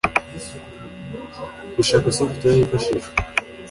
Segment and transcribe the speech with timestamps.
[1.75, 3.11] Gushaka software yifashishwa